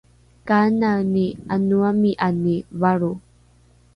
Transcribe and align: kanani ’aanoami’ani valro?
kanani 0.47 1.25
’aanoami’ani 1.53 2.55
valro? 2.81 3.11